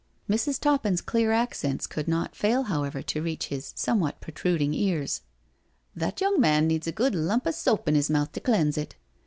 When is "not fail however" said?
2.07-3.03